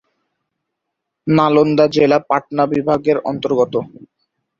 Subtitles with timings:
[1.27, 3.73] নালন্দা জেলা পাটনা বিভাগের অন্তর্গত।